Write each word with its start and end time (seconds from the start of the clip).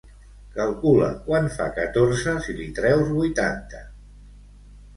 Calcula 0.53 1.09
quant 1.27 1.49
fa 1.59 1.67
catorze 1.75 2.35
si 2.47 2.57
li 2.63 2.67
treus 2.81 3.15
vuitanta. 3.21 3.87